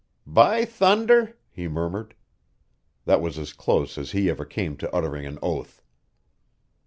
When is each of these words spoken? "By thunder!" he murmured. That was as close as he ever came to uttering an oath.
"By 0.25 0.65
thunder!" 0.65 1.37
he 1.51 1.67
murmured. 1.67 2.15
That 3.05 3.21
was 3.21 3.37
as 3.37 3.53
close 3.53 3.99
as 3.99 4.09
he 4.13 4.31
ever 4.31 4.45
came 4.45 4.75
to 4.77 4.91
uttering 4.91 5.27
an 5.27 5.37
oath. 5.43 5.83